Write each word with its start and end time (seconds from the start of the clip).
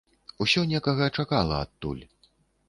Усё 0.45 0.63
некага 0.71 1.09
чакала 1.17 1.61
адтуль. 1.67 2.01